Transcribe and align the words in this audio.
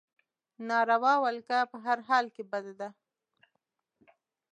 ناروا 0.67 1.13
ولکه 1.23 1.57
په 1.71 1.77
هر 1.85 1.99
حال 2.07 2.25
کې 2.35 2.43
بده 2.51 2.73
ده. 2.79 2.89